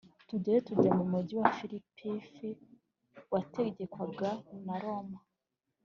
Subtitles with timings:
[0.27, 2.25] tuvayo tujya mu mugi wa filipif
[3.33, 4.31] wategekwaga
[4.65, 5.19] na roma